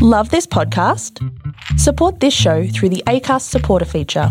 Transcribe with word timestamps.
Love 0.00 0.30
this 0.30 0.46
podcast? 0.46 1.18
Support 1.76 2.20
this 2.20 2.32
show 2.32 2.68
through 2.68 2.90
the 2.90 3.02
ACAST 3.08 3.42
supporter 3.42 3.84
feature. 3.84 4.28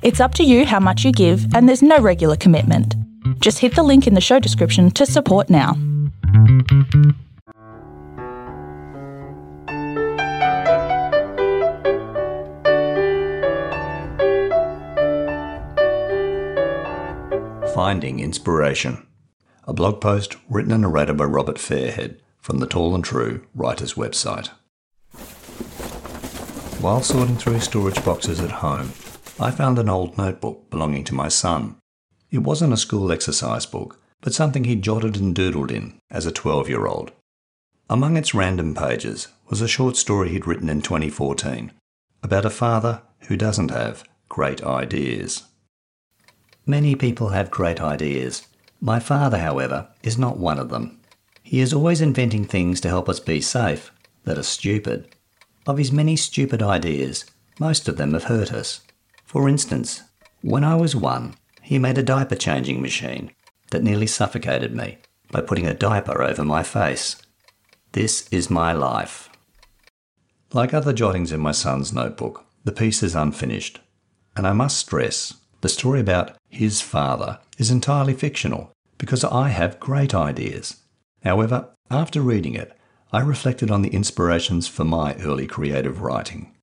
It's 0.00 0.18
up 0.18 0.34
to 0.36 0.44
you 0.44 0.64
how 0.64 0.80
much 0.80 1.04
you 1.04 1.12
give, 1.12 1.54
and 1.54 1.68
there's 1.68 1.82
no 1.82 1.98
regular 1.98 2.36
commitment. 2.36 2.96
Just 3.40 3.58
hit 3.58 3.74
the 3.74 3.82
link 3.82 4.06
in 4.06 4.14
the 4.14 4.20
show 4.22 4.38
description 4.38 4.90
to 4.92 5.04
support 5.04 5.50
now. 5.50 5.74
Finding 17.74 18.20
Inspiration, 18.20 19.06
a 19.64 19.74
blog 19.74 20.00
post 20.00 20.36
written 20.48 20.72
and 20.72 20.80
narrated 20.80 21.18
by 21.18 21.24
Robert 21.24 21.56
Fairhead 21.56 22.16
from 22.40 22.56
the 22.56 22.66
Tall 22.66 22.94
and 22.94 23.04
True 23.04 23.44
writer's 23.54 23.92
website. 23.96 24.48
While 26.82 27.00
sorting 27.00 27.36
through 27.36 27.60
storage 27.60 28.04
boxes 28.04 28.40
at 28.40 28.50
home, 28.50 28.92
I 29.38 29.52
found 29.52 29.78
an 29.78 29.88
old 29.88 30.18
notebook 30.18 30.68
belonging 30.68 31.04
to 31.04 31.14
my 31.14 31.28
son. 31.28 31.76
It 32.32 32.38
wasn't 32.38 32.72
a 32.72 32.76
school 32.76 33.12
exercise 33.12 33.66
book, 33.66 34.00
but 34.20 34.34
something 34.34 34.64
he 34.64 34.74
jotted 34.74 35.16
and 35.16 35.32
doodled 35.32 35.70
in 35.70 36.00
as 36.10 36.26
a 36.26 36.32
12 36.32 36.68
year 36.68 36.88
old. 36.88 37.12
Among 37.88 38.16
its 38.16 38.34
random 38.34 38.74
pages 38.74 39.28
was 39.48 39.60
a 39.60 39.68
short 39.68 39.96
story 39.96 40.30
he'd 40.30 40.48
written 40.48 40.68
in 40.68 40.82
2014 40.82 41.70
about 42.20 42.44
a 42.44 42.50
father 42.50 43.02
who 43.28 43.36
doesn't 43.36 43.70
have 43.70 44.02
great 44.28 44.64
ideas. 44.64 45.44
Many 46.66 46.96
people 46.96 47.28
have 47.28 47.48
great 47.52 47.80
ideas. 47.80 48.48
My 48.80 48.98
father, 48.98 49.38
however, 49.38 49.86
is 50.02 50.18
not 50.18 50.36
one 50.36 50.58
of 50.58 50.70
them. 50.70 50.98
He 51.44 51.60
is 51.60 51.72
always 51.72 52.00
inventing 52.00 52.46
things 52.46 52.80
to 52.80 52.88
help 52.88 53.08
us 53.08 53.20
be 53.20 53.40
safe 53.40 53.92
that 54.24 54.36
are 54.36 54.42
stupid. 54.42 55.14
Of 55.66 55.78
his 55.78 55.92
many 55.92 56.16
stupid 56.16 56.62
ideas, 56.62 57.24
most 57.60 57.88
of 57.88 57.96
them 57.96 58.12
have 58.14 58.24
hurt 58.24 58.52
us. 58.52 58.80
For 59.24 59.48
instance, 59.48 60.02
when 60.40 60.64
I 60.64 60.74
was 60.74 60.96
one, 60.96 61.34
he 61.62 61.78
made 61.78 61.98
a 61.98 62.02
diaper 62.02 62.34
changing 62.34 62.82
machine 62.82 63.30
that 63.70 63.82
nearly 63.82 64.06
suffocated 64.06 64.74
me 64.74 64.98
by 65.30 65.40
putting 65.40 65.66
a 65.66 65.74
diaper 65.74 66.22
over 66.22 66.44
my 66.44 66.62
face. 66.62 67.16
This 67.92 68.28
is 68.30 68.50
my 68.50 68.72
life. 68.72 69.30
Like 70.52 70.74
other 70.74 70.92
jottings 70.92 71.32
in 71.32 71.40
my 71.40 71.52
son's 71.52 71.92
notebook, 71.92 72.44
the 72.64 72.72
piece 72.72 73.02
is 73.02 73.14
unfinished. 73.14 73.80
And 74.36 74.46
I 74.46 74.52
must 74.52 74.78
stress 74.78 75.34
the 75.62 75.68
story 75.68 76.00
about 76.00 76.36
his 76.48 76.80
father 76.80 77.38
is 77.56 77.70
entirely 77.70 78.14
fictional 78.14 78.72
because 78.98 79.24
I 79.24 79.48
have 79.48 79.78
great 79.78 80.14
ideas. 80.14 80.82
However, 81.22 81.68
after 81.90 82.20
reading 82.20 82.54
it, 82.54 82.76
I 83.14 83.20
reflected 83.20 83.70
on 83.70 83.82
the 83.82 83.90
inspirations 83.90 84.68
for 84.68 84.84
my 84.84 85.14
early 85.16 85.46
creative 85.46 86.00
writing. 86.00 86.54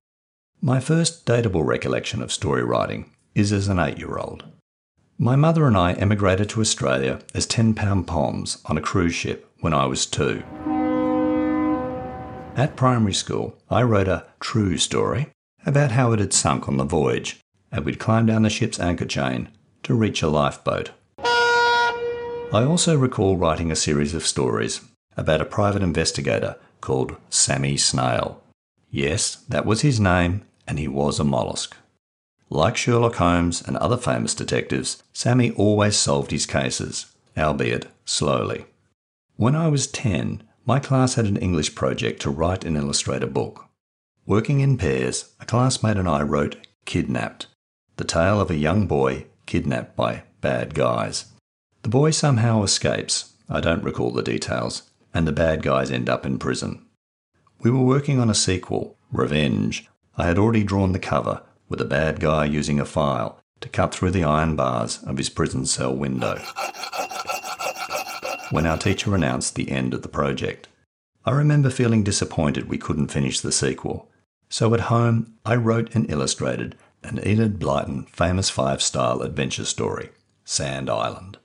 My 0.60 0.80
first 0.80 1.24
datable 1.24 1.64
recollection 1.64 2.20
of 2.20 2.32
story 2.32 2.64
writing 2.64 3.12
is 3.36 3.52
as 3.52 3.68
an 3.68 3.78
eight 3.78 3.98
year 3.98 4.18
old. 4.18 4.42
My 5.16 5.36
mother 5.36 5.68
and 5.68 5.76
I 5.76 5.92
emigrated 5.92 6.48
to 6.48 6.60
Australia 6.60 7.20
as 7.34 7.46
10 7.46 7.74
pound 7.74 8.08
poms 8.08 8.58
on 8.64 8.76
a 8.76 8.80
cruise 8.80 9.14
ship 9.14 9.48
when 9.60 9.72
I 9.72 9.86
was 9.86 10.06
two. 10.06 10.42
At 12.56 12.74
primary 12.74 13.14
school, 13.14 13.56
I 13.70 13.84
wrote 13.84 14.08
a 14.08 14.26
true 14.40 14.76
story 14.76 15.28
about 15.64 15.92
how 15.92 16.10
it 16.10 16.18
had 16.18 16.32
sunk 16.32 16.66
on 16.66 16.78
the 16.78 16.84
voyage 16.84 17.38
and 17.70 17.84
we'd 17.84 18.00
climb 18.00 18.26
down 18.26 18.42
the 18.42 18.50
ship's 18.50 18.80
anchor 18.80 19.04
chain 19.04 19.50
to 19.84 19.94
reach 19.94 20.20
a 20.20 20.28
lifeboat. 20.28 20.90
I 22.52 22.64
also 22.64 22.98
recall 22.98 23.36
writing 23.36 23.70
a 23.70 23.76
series 23.76 24.14
of 24.14 24.26
stories 24.26 24.80
about 25.16 25.40
a 25.40 25.44
private 25.44 25.82
investigator 25.82 26.56
called 26.80 27.16
Sammy 27.28 27.76
Snail. 27.76 28.42
Yes, 28.90 29.36
that 29.48 29.66
was 29.66 29.82
his 29.82 30.00
name, 30.00 30.42
and 30.66 30.78
he 30.78 30.88
was 30.88 31.18
a 31.18 31.24
mollusk. 31.24 31.76
Like 32.48 32.76
Sherlock 32.76 33.16
Holmes 33.16 33.62
and 33.62 33.76
other 33.76 33.96
famous 33.96 34.34
detectives, 34.34 35.02
Sammy 35.12 35.52
always 35.52 35.96
solved 35.96 36.32
his 36.32 36.46
cases, 36.46 37.06
albeit 37.38 37.86
slowly. 38.04 38.66
When 39.36 39.54
I 39.54 39.68
was 39.68 39.86
10, 39.86 40.42
my 40.66 40.80
class 40.80 41.14
had 41.14 41.26
an 41.26 41.36
English 41.36 41.74
project 41.74 42.20
to 42.22 42.30
write 42.30 42.64
and 42.64 42.76
illustrate 42.76 43.22
a 43.22 43.28
book. 43.28 43.66
Working 44.26 44.60
in 44.60 44.76
pairs, 44.76 45.32
a 45.40 45.46
classmate 45.46 45.96
and 45.96 46.08
I 46.08 46.22
wrote 46.22 46.56
Kidnapped, 46.84 47.46
the 47.96 48.04
tale 48.04 48.40
of 48.40 48.50
a 48.50 48.56
young 48.56 48.86
boy 48.86 49.26
kidnapped 49.46 49.96
by 49.96 50.22
bad 50.40 50.74
guys. 50.74 51.26
The 51.82 51.88
boy 51.88 52.10
somehow 52.10 52.62
escapes, 52.62 53.32
I 53.48 53.60
don't 53.60 53.82
recall 53.82 54.10
the 54.10 54.22
details, 54.22 54.89
and 55.12 55.26
the 55.26 55.32
bad 55.32 55.62
guys 55.62 55.90
end 55.90 56.08
up 56.08 56.24
in 56.24 56.38
prison. 56.38 56.84
We 57.60 57.70
were 57.70 57.84
working 57.84 58.18
on 58.18 58.30
a 58.30 58.34
sequel, 58.34 58.96
Revenge. 59.12 59.88
I 60.16 60.26
had 60.26 60.38
already 60.38 60.64
drawn 60.64 60.92
the 60.92 60.98
cover 60.98 61.42
with 61.68 61.80
a 61.80 61.86
bad 61.86 62.20
guy 62.20 62.44
using 62.44 62.80
a 62.80 62.84
file 62.84 63.40
to 63.60 63.68
cut 63.68 63.94
through 63.94 64.12
the 64.12 64.24
iron 64.24 64.56
bars 64.56 65.02
of 65.04 65.18
his 65.18 65.28
prison 65.28 65.66
cell 65.66 65.94
window. 65.94 66.40
When 68.50 68.66
our 68.66 68.78
teacher 68.78 69.14
announced 69.14 69.54
the 69.54 69.70
end 69.70 69.94
of 69.94 70.02
the 70.02 70.08
project, 70.08 70.68
I 71.24 71.32
remember 71.32 71.70
feeling 71.70 72.02
disappointed 72.02 72.68
we 72.68 72.78
couldn't 72.78 73.08
finish 73.08 73.40
the 73.40 73.52
sequel. 73.52 74.10
So 74.48 74.74
at 74.74 74.80
home, 74.80 75.34
I 75.44 75.54
wrote 75.54 75.94
and 75.94 76.10
illustrated 76.10 76.76
an 77.04 77.20
Enid 77.24 77.58
Blyton 77.58 78.08
famous 78.08 78.50
five 78.50 78.82
style 78.82 79.22
adventure 79.22 79.64
story, 79.64 80.10
Sand 80.44 80.90
Island. 80.90 81.38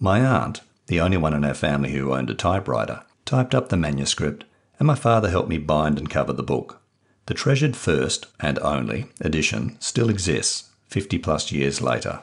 My 0.00 0.20
aunt, 0.20 0.62
the 0.86 1.00
only 1.00 1.16
one 1.16 1.34
in 1.34 1.44
our 1.44 1.54
family 1.54 1.92
who 1.92 2.12
owned 2.12 2.30
a 2.30 2.34
typewriter, 2.34 3.02
typed 3.24 3.54
up 3.54 3.68
the 3.68 3.76
manuscript, 3.76 4.44
and 4.78 4.86
my 4.86 4.94
father 4.94 5.30
helped 5.30 5.48
me 5.48 5.58
bind 5.58 5.98
and 5.98 6.10
cover 6.10 6.32
the 6.32 6.42
book. 6.42 6.80
The 7.26 7.34
treasured 7.34 7.76
first 7.76 8.26
and 8.38 8.58
only 8.58 9.06
edition 9.20 9.76
still 9.80 10.10
exists 10.10 10.70
50 10.88 11.18
plus 11.18 11.50
years 11.50 11.80
later. 11.80 12.20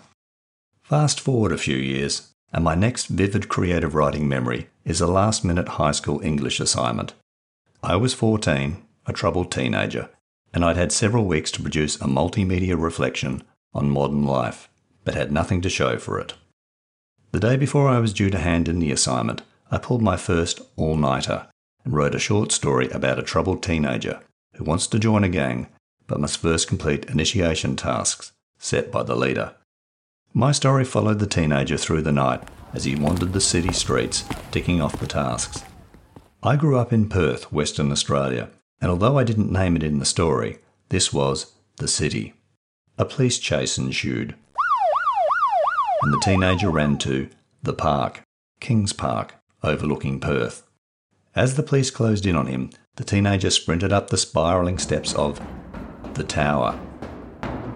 Fast 0.84 1.20
forward 1.20 1.52
a 1.52 1.58
few 1.58 1.78
years, 1.78 2.30
and 2.54 2.64
my 2.64 2.76
next 2.76 3.08
vivid 3.08 3.50
creative 3.50 3.96
writing 3.96 4.28
memory 4.28 4.68
is 4.86 5.02
a 5.02 5.08
last 5.08 5.44
minute 5.44 5.70
high 5.70 5.92
school 5.92 6.22
English 6.22 6.60
assignment. 6.60 7.14
I 7.82 7.96
was 7.96 8.14
14, 8.14 8.84
a 9.08 9.14
troubled 9.14 9.52
teenager, 9.52 10.10
and 10.54 10.64
I'd 10.64 10.78
had 10.78 10.92
several 10.92 11.26
weeks 11.26 11.50
to 11.52 11.62
produce 11.62 11.96
a 11.96 12.06
multimedia 12.06 12.80
reflection 12.80 13.42
on 13.74 13.90
modern 13.90 14.26
life, 14.26 14.70
but 15.04 15.16
had 15.16 15.32
nothing 15.32 15.62
to 15.62 15.70
show 15.70 15.98
for 15.98 16.20
it. 16.20 16.34
The 17.32 17.40
day 17.40 17.56
before 17.56 17.88
I 17.88 18.00
was 18.00 18.14
due 18.14 18.30
to 18.30 18.38
hand 18.38 18.68
in 18.68 18.80
the 18.80 18.92
assignment, 18.92 19.42
I 19.72 19.78
pulled 19.78 20.02
my 20.02 20.18
first 20.18 20.60
all 20.76 20.98
nighter 20.98 21.48
and 21.86 21.94
wrote 21.94 22.14
a 22.14 22.20
short 22.20 22.52
story 22.52 22.90
about 22.90 23.20
a 23.20 23.24
troubled 23.24 23.64
teenager 23.64 24.20
who 24.56 24.66
wants 24.66 24.86
to 24.88 25.00
join 25.00 25.24
a 25.24 25.30
gang 25.30 25.68
but 26.08 26.20
must 26.20 26.40
first 26.40 26.68
complete 26.68 27.06
initiation 27.06 27.78
tasks 27.78 28.34
set 28.60 28.92
by 28.92 29.04
the 29.04 29.16
leader. 29.16 29.56
My 30.34 30.52
story 30.52 30.84
followed 30.84 31.20
the 31.20 31.26
teenager 31.26 31.78
through 31.78 32.02
the 32.02 32.12
night 32.12 32.44
as 32.74 32.84
he 32.84 32.96
wandered 32.96 33.32
the 33.32 33.40
city 33.40 33.72
streets, 33.72 34.26
ticking 34.52 34.82
off 34.82 35.00
the 35.00 35.08
tasks. 35.08 35.64
I 36.44 36.58
grew 36.58 36.78
up 36.78 36.92
in 36.92 37.08
Perth, 37.08 37.52
Western 37.52 37.94
Australia, 37.94 38.50
and 38.82 38.92
although 38.92 39.18
I 39.18 39.24
didn't 39.24 39.52
name 39.52 39.78
it 39.78 39.84
in 39.84 40.00
the 40.00 40.06
story, 40.06 40.58
this 40.90 41.14
was 41.14 41.54
the 41.78 41.88
city. 41.88 42.34
A 42.98 43.06
police 43.06 43.40
chase 43.40 43.78
ensued, 43.78 44.36
and 46.02 46.14
the 46.14 46.22
teenager 46.24 46.70
ran 46.70 46.98
to 46.98 47.30
the 47.64 47.74
park, 47.74 48.22
Kings 48.60 48.94
Park, 48.94 49.36
overlooking 49.64 50.20
Perth. 50.20 50.64
As 51.36 51.56
the 51.56 51.64
police 51.64 51.92
closed 51.92 52.26
in 52.26 52.36
on 52.36 52.48
him, 52.48 52.72
the 52.96 53.04
teenager 53.04 53.50
sprinted 53.50 53.94
up 53.94 54.10
the 54.10 54.18
spiralling 54.18 54.78
steps 54.78 55.14
of 55.14 55.40
the 56.14 56.24
tower, 56.24 56.80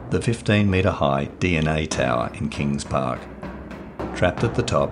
the 0.09 0.22
15 0.22 0.69
metre 0.69 0.91
high 0.91 1.30
DNA 1.40 1.90
tower 1.90 2.31
in 2.34 2.50
Kings 2.50 2.84
Park. 2.84 3.19
Trapped 4.16 4.44
at 4.44 4.56
the 4.56 4.63
top, 4.63 4.92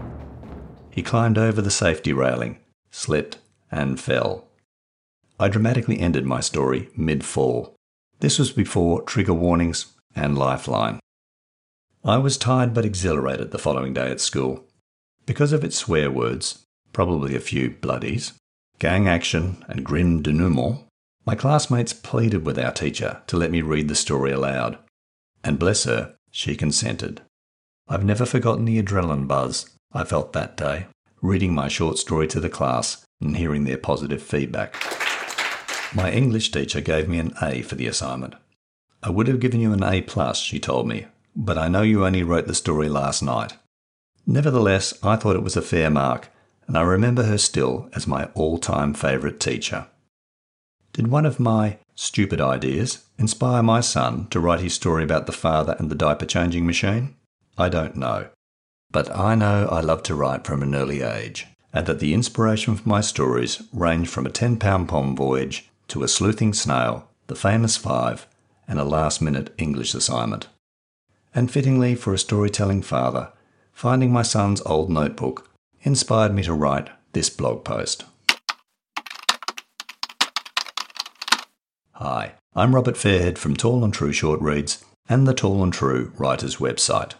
he 0.89 1.01
climbed 1.01 1.38
over 1.38 1.61
the 1.61 1.71
safety 1.71 2.13
railing, 2.13 2.59
slipped, 2.91 3.39
and 3.71 4.00
fell. 4.00 4.47
I 5.39 5.47
dramatically 5.50 6.00
ended 6.00 6.25
my 6.25 6.39
story 6.39 6.89
mid 6.95 7.24
fall. 7.25 7.75
This 8.19 8.38
was 8.38 8.51
before 8.51 9.01
trigger 9.01 9.33
warnings 9.33 9.88
and 10.15 10.38
lifeline. 10.38 11.00
I 12.05 12.17
was 12.17 12.38
tired 12.38 12.73
but 12.73 12.83
exhilarated 12.83 13.51
the 13.51 13.57
following 13.57 13.94
day 13.94 14.11
at 14.11 14.19
school. 14.19 14.65
Because 15.25 15.53
of 15.53 15.63
its 15.63 15.77
swear 15.77 16.11
words, 16.11 16.65
probably 16.91 17.33
a 17.33 17.39
few 17.39 17.69
bloodies, 17.69 18.33
gang 18.77 19.07
action, 19.07 19.63
and 19.69 19.85
grim 19.85 20.21
denouement, 20.21 20.85
my 21.25 21.35
classmates 21.35 21.94
pleaded 21.94 22.45
with 22.45 22.59
our 22.59 22.73
teacher 22.73 23.21
to 23.27 23.38
let 23.38 23.51
me 23.51 23.61
read 23.61 23.88
the 23.88 23.95
story 23.95 24.33
aloud. 24.33 24.77
And 25.45 25.57
bless 25.57 25.85
her, 25.85 26.15
she 26.29 26.57
consented. 26.57 27.21
I've 27.88 28.03
never 28.03 28.25
forgotten 28.25 28.65
the 28.65 28.83
adrenaline 28.83 29.25
buzz 29.25 29.69
I 29.94 30.03
felt 30.03 30.33
that 30.33 30.57
day, 30.57 30.88
reading 31.21 31.53
my 31.53 31.69
short 31.69 31.97
story 31.97 32.27
to 32.27 32.41
the 32.41 32.49
class 32.49 33.06
and 33.21 33.38
hearing 33.38 33.63
their 33.63 33.77
positive 33.77 34.21
feedback. 34.21 34.75
My 35.95 36.11
English 36.11 36.51
teacher 36.51 36.81
gave 36.81 37.07
me 37.07 37.19
an 37.19 37.33
A 37.41 37.61
for 37.61 37.75
the 37.75 37.88
assignment. 37.88 38.35
I 39.01 39.09
would 39.09 39.29
have 39.29 39.39
given 39.39 39.61
you 39.61 39.71
an 39.71 39.83
A 39.83 40.01
plus, 40.01 40.39
she 40.39 40.59
told 40.59 40.85
me, 40.85 41.06
but 41.35 41.57
I 41.57 41.68
know 41.68 41.81
you 41.81 42.06
only 42.06 42.24
wrote 42.24 42.47
the 42.47 42.56
story 42.56 42.89
last 42.89 43.21
night. 43.21 43.53
Nevertheless, 44.25 44.94
I 45.03 45.15
thought 45.15 45.35
it 45.35 45.44
was 45.44 45.57
a 45.57 45.62
fair 45.62 45.89
mark, 45.89 46.30
and 46.68 46.77
I 46.77 46.81
remember 46.81 47.24
her 47.24 47.38
still 47.38 47.89
as 47.94 48.07
my 48.07 48.25
all 48.33 48.57
time 48.57 48.94
favourite 48.94 49.39
teacher. 49.39 49.88
Did 50.94 51.07
one 51.07 51.25
of 51.25 51.39
my 51.39 51.77
stupid 51.95 52.39
ideas 52.39 53.06
inspire 53.18 53.63
my 53.63 53.81
son 53.81 54.27
to 54.30 54.39
write 54.39 54.62
his 54.62 54.74
story 54.74 55.03
about 55.03 55.25
the 55.25 55.31
father 55.31 55.75
and 55.80 55.89
the 55.89 55.95
diaper 55.95 56.25
changing 56.25 56.65
machine? 56.65 57.15
I 57.57 57.69
don't 57.69 57.95
know. 57.95 58.30
But 58.91 59.15
I 59.15 59.35
know 59.35 59.68
I 59.71 59.81
love 59.81 60.03
to 60.03 60.15
write 60.15 60.45
from 60.45 60.62
an 60.62 60.75
early 60.75 61.01
age, 61.01 61.47
and 61.74 61.88
that 61.88 62.00
the 62.00 62.13
inspiration 62.13 62.75
for 62.75 62.88
my 62.88 63.01
stories 63.01 63.63
range 63.74 64.07
from 64.07 64.25
a 64.25 64.31
10 64.31 64.57
pound 64.57 64.88
pom 64.88 65.15
voyage 65.15 65.69
to 65.89 66.03
a 66.03 66.07
sleuthing 66.07 66.53
snail, 66.53 67.09
the 67.27 67.35
famous 67.35 67.75
five, 67.75 68.27
and 68.68 68.80
a 68.80 68.83
last 68.83 69.21
minute 69.21 69.53
English 69.57 69.94
assignment. 69.95 70.47
And 71.35 71.50
fittingly 71.50 71.95
for 71.95 72.13
a 72.13 72.19
storytelling 72.19 72.83
father, 72.83 73.31
finding 73.71 74.12
my 74.12 74.21
son's 74.21 74.62
old 74.62 74.89
notebook 74.89 75.50
inspired 75.81 76.33
me 76.33 76.44
to 76.44 76.53
write 76.53 76.89
this 77.13 77.30
blog 77.30 77.63
post. 77.63 78.06
Hi, 81.94 82.33
I'm 82.56 82.75
Robert 82.75 82.95
Fairhead 82.95 83.38
from 83.38 83.56
Tall 83.56 83.83
and 83.83 83.94
True 83.94 84.13
Short 84.13 84.41
Reads 84.41 84.83
and 85.09 85.27
the 85.27 85.33
Tall 85.33 85.63
and 85.63 85.74
True 85.74 86.12
Writers 86.18 86.57
website. 86.57 87.13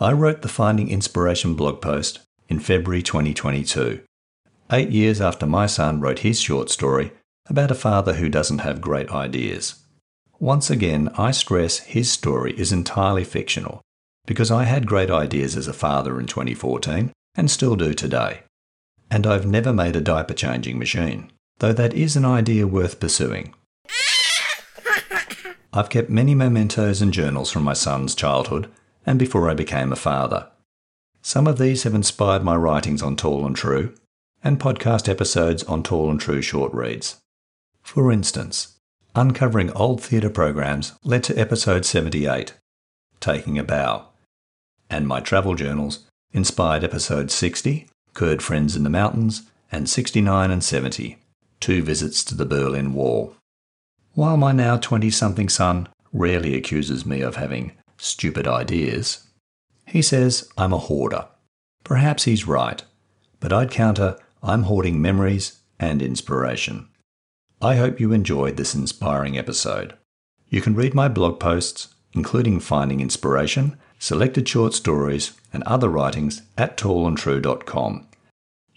I 0.00 0.12
wrote 0.12 0.42
the 0.42 0.48
Finding 0.48 0.88
Inspiration 0.88 1.54
blog 1.54 1.80
post 1.80 2.18
in 2.48 2.58
February 2.58 3.02
2022, 3.02 4.00
eight 4.72 4.90
years 4.90 5.20
after 5.20 5.46
my 5.46 5.66
son 5.66 6.00
wrote 6.00 6.20
his 6.20 6.40
short 6.40 6.70
story 6.70 7.12
about 7.46 7.70
a 7.70 7.76
father 7.76 8.14
who 8.14 8.28
doesn't 8.28 8.58
have 8.58 8.80
great 8.80 9.10
ideas. 9.10 9.76
Once 10.42 10.70
again, 10.70 11.08
I 11.16 11.30
stress 11.30 11.78
his 11.78 12.10
story 12.10 12.52
is 12.58 12.72
entirely 12.72 13.22
fictional 13.22 13.80
because 14.26 14.50
I 14.50 14.64
had 14.64 14.88
great 14.88 15.08
ideas 15.08 15.56
as 15.56 15.68
a 15.68 15.72
father 15.72 16.18
in 16.18 16.26
2014 16.26 17.12
and 17.36 17.48
still 17.48 17.76
do 17.76 17.94
today. 17.94 18.40
And 19.08 19.24
I've 19.24 19.46
never 19.46 19.72
made 19.72 19.94
a 19.94 20.00
diaper 20.00 20.34
changing 20.34 20.80
machine, 20.80 21.30
though 21.58 21.72
that 21.74 21.94
is 21.94 22.16
an 22.16 22.24
idea 22.24 22.66
worth 22.66 22.98
pursuing. 22.98 23.54
I've 25.72 25.90
kept 25.90 26.10
many 26.10 26.34
mementos 26.34 27.00
and 27.00 27.12
journals 27.12 27.52
from 27.52 27.62
my 27.62 27.74
son's 27.74 28.16
childhood 28.16 28.68
and 29.06 29.20
before 29.20 29.48
I 29.48 29.54
became 29.54 29.92
a 29.92 29.96
father. 29.96 30.48
Some 31.20 31.46
of 31.46 31.58
these 31.58 31.84
have 31.84 31.94
inspired 31.94 32.42
my 32.42 32.56
writings 32.56 33.00
on 33.00 33.14
Tall 33.14 33.46
and 33.46 33.54
True 33.54 33.94
and 34.42 34.58
podcast 34.58 35.08
episodes 35.08 35.62
on 35.62 35.84
Tall 35.84 36.10
and 36.10 36.18
True 36.18 36.42
short 36.42 36.74
reads. 36.74 37.20
For 37.84 38.10
instance, 38.10 38.71
uncovering 39.14 39.70
old 39.72 40.02
theatre 40.02 40.30
programs 40.30 40.92
led 41.04 41.22
to 41.24 41.36
episode 41.38 41.84
78, 41.84 42.54
Taking 43.20 43.58
a 43.58 43.64
Bow, 43.64 44.08
and 44.88 45.06
my 45.06 45.20
travel 45.20 45.54
journals 45.54 46.06
inspired 46.32 46.82
episode 46.82 47.30
60, 47.30 47.88
Kurd 48.14 48.42
Friends 48.42 48.74
in 48.74 48.84
the 48.84 48.90
Mountains, 48.90 49.42
and 49.70 49.88
69 49.88 50.50
and 50.50 50.64
70, 50.64 51.18
Two 51.60 51.82
Visits 51.82 52.24
to 52.24 52.34
the 52.34 52.46
Berlin 52.46 52.94
Wall. 52.94 53.36
While 54.14 54.36
my 54.36 54.52
now 54.52 54.76
20 54.76 55.10
something 55.10 55.48
son 55.48 55.88
rarely 56.12 56.54
accuses 56.54 57.06
me 57.06 57.20
of 57.20 57.36
having 57.36 57.72
stupid 57.98 58.46
ideas, 58.46 59.26
he 59.86 60.02
says 60.02 60.50
I'm 60.56 60.72
a 60.72 60.78
hoarder. 60.78 61.26
Perhaps 61.84 62.24
he's 62.24 62.46
right, 62.46 62.82
but 63.40 63.52
I'd 63.52 63.70
counter 63.70 64.16
I'm 64.42 64.64
hoarding 64.64 65.00
memories 65.00 65.60
and 65.78 66.00
inspiration. 66.02 66.88
I 67.64 67.76
hope 67.76 68.00
you 68.00 68.12
enjoyed 68.12 68.56
this 68.56 68.74
inspiring 68.74 69.38
episode. 69.38 69.94
You 70.48 70.60
can 70.60 70.74
read 70.74 70.94
my 70.94 71.06
blog 71.06 71.38
posts, 71.38 71.94
including 72.12 72.58
Finding 72.58 73.00
Inspiration, 73.00 73.78
selected 74.00 74.48
short 74.48 74.74
stories, 74.74 75.30
and 75.52 75.62
other 75.62 75.88
writings 75.88 76.42
at 76.58 76.76
tallandtrue.com. 76.76 78.08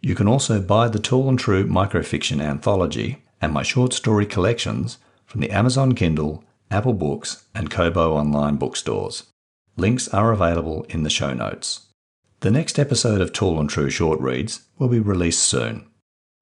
You 0.02 0.14
can 0.14 0.28
also 0.28 0.62
buy 0.62 0.88
the 0.88 1.00
Tall 1.00 1.28
and 1.28 1.40
True 1.40 1.66
microfiction 1.66 2.40
anthology 2.40 3.24
and 3.42 3.52
my 3.52 3.64
short 3.64 3.92
story 3.92 4.28
collections 4.28 5.00
from 5.26 5.42
the 5.42 5.50
Amazon 5.50 5.96
Kindle, 5.96 6.44
Apple 6.70 6.94
Books, 6.94 7.44
and 7.56 7.72
Kobo 7.72 8.14
online 8.14 8.58
bookstores. 8.58 9.24
Links 9.78 10.08
are 10.10 10.32
available 10.32 10.86
in 10.90 11.02
the 11.02 11.10
show 11.10 11.34
notes. 11.34 11.88
The 12.42 12.52
next 12.52 12.78
episode 12.78 13.20
of 13.20 13.34
Tall 13.34 13.60
and 13.60 13.68
True 13.68 13.90
Short 13.90 14.20
Reads 14.20 14.62
will 14.78 14.90
be 14.90 15.00
released 15.00 15.42
soon. 15.42 15.88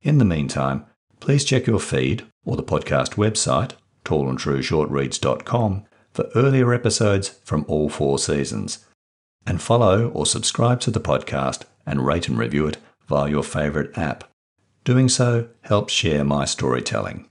In 0.02 0.18
the 0.18 0.26
meantime, 0.26 0.86
please 1.24 1.46
check 1.46 1.66
your 1.66 1.80
feed 1.80 2.22
or 2.44 2.58
the 2.58 2.62
podcast 2.62 3.12
website, 3.16 3.72
tallandtrueshortreads.com, 4.04 5.86
for 6.12 6.30
earlier 6.36 6.74
episodes 6.74 7.30
from 7.46 7.64
all 7.70 7.88
four 7.88 8.20
seasons. 8.20 8.86
And 9.48 9.62
follow 9.62 10.10
or 10.10 10.26
subscribe 10.26 10.82
to 10.82 10.92
the 10.92 11.00
podcast 11.00 11.64
and 11.86 12.06
rate 12.06 12.28
and 12.28 12.38
review 12.38 12.68
it 12.68 12.76
via 13.08 13.30
your 13.30 13.42
favourite 13.42 13.98
app. 13.98 14.26
Doing 14.84 15.08
so 15.08 15.48
helps 15.62 15.94
share 15.94 16.26
my 16.26 16.44
storytelling. 16.44 17.30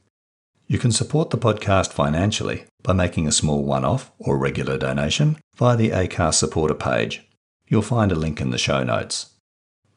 You 0.67 0.79
can 0.79 0.91
support 0.91 1.29
the 1.29 1.37
podcast 1.37 1.93
financially 1.93 2.65
by 2.83 2.95
making 2.95 3.29
a 3.29 3.33
small 3.33 3.63
one 3.63 3.85
off 3.85 4.11
or 4.19 4.39
regular 4.39 4.79
donation 4.79 5.37
via 5.55 5.77
the 5.77 5.91
ACAST 5.91 6.37
supporter 6.37 6.73
page. 6.73 7.29
You'll 7.69 7.83
find 7.83 8.11
a 8.11 8.15
link 8.15 8.41
in 8.41 8.53
the 8.53 8.59
show 8.59 8.83
notes. 8.83 9.35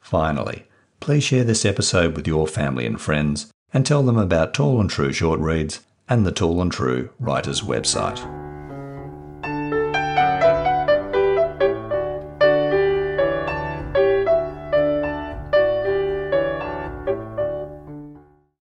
Finally, 0.00 0.66
please 1.00 1.24
share 1.24 1.44
this 1.44 1.64
episode 1.64 2.14
with 2.14 2.26
your 2.26 2.46
family 2.46 2.84
and 2.84 3.00
friends 3.00 3.50
and 3.72 3.84
tell 3.84 4.02
them 4.02 4.16
about 4.16 4.54
Tall 4.54 4.80
and 4.80 4.90
True 4.90 5.12
Short 5.12 5.40
Reads 5.40 5.80
and 6.08 6.24
the 6.24 6.32
Tall 6.32 6.60
and 6.62 6.70
True 6.70 7.10
Writers 7.18 7.62
website. 7.62 8.45